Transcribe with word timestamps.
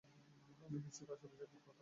আমি 0.61 0.77
নিশ্চিত 0.77 1.07
আশেপাশেই 1.09 1.47
কোথাও 1.51 1.67
আছে। 1.67 1.79